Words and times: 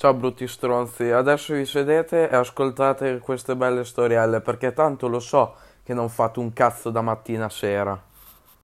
Ciao 0.00 0.14
brutti 0.14 0.48
stronzi, 0.48 1.10
adesso 1.10 1.52
vi 1.52 1.66
sedete 1.66 2.30
e 2.30 2.34
ascoltate 2.34 3.18
queste 3.18 3.54
belle 3.54 3.84
storielle 3.84 4.40
perché 4.40 4.72
tanto 4.72 5.08
lo 5.08 5.20
so 5.20 5.56
che 5.82 5.92
non 5.92 6.08
fate 6.08 6.38
un 6.38 6.54
cazzo 6.54 6.88
da 6.88 7.02
mattina 7.02 7.44
a 7.44 7.50
sera. 7.50 8.02